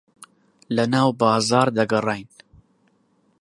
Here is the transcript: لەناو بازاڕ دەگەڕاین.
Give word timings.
لەناو 0.75 1.09
بازاڕ 1.19 1.67
دەگەڕاین. 1.77 2.27